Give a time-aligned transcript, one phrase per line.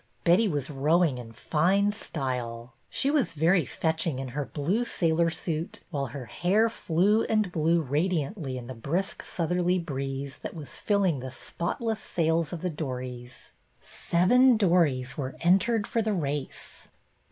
[0.23, 2.73] Betty was rowing in fine style.
[2.89, 7.83] She was very fetching in her blue sailor suit, while her hair flew and blew
[7.83, 13.53] radiantly in the brisk southerly breeze that was filling the spotless sails of the dories.
[13.79, 16.87] Seven dories were entered for the race.